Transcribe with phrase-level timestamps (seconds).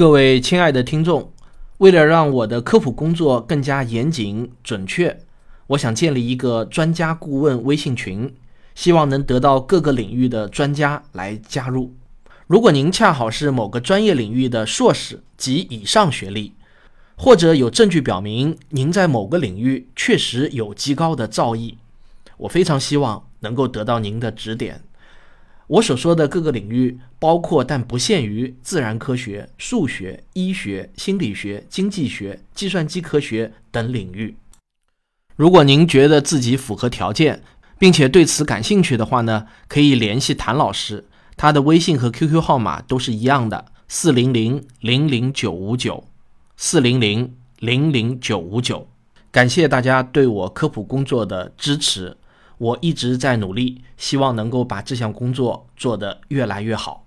[0.00, 1.30] 各位亲爱的听众，
[1.76, 5.20] 为了让我的科普工作更加严谨准确，
[5.66, 8.34] 我想建立一个专家顾问微信群，
[8.74, 11.94] 希望能得到各个领域的专家来加入。
[12.46, 16.54] 如果您恰好是某个专业领域的硕士及以上学历，
[17.18, 21.74] 或者有证据表明您在某个领域确实有极高的造诣，
[22.38, 24.82] 我非常希望能够得到您的指点。
[25.70, 34.34] 我所说的各个领域，包括但不限于自然科学、数学、医学、心理学、经济学、计算机科学等领域。
[35.36, 37.44] 如果您觉得自己符合条件，
[37.78, 41.04] 并且对此感兴趣的话呢，可以联系谭老师，
[41.36, 46.02] 他的微信和 QQ 号码都是一样的：四零零零零九五九，
[46.56, 48.88] 四零零零零九五九。
[49.30, 52.16] 感谢大家对我科普工作的支持。
[52.60, 57.06] 我一直在努力，希望能够把这项工作做得越来越好。